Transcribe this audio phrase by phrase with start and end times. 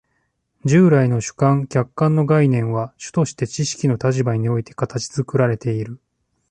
[0.65, 5.99] 従来の主観・客観の概念は主として知識の立場において形作られている。